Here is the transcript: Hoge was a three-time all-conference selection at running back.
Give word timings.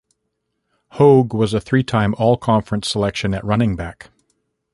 Hoge 0.93 1.31
was 1.31 1.53
a 1.53 1.61
three-time 1.61 2.15
all-conference 2.17 2.89
selection 2.89 3.35
at 3.35 3.45
running 3.45 3.75
back. 3.75 4.09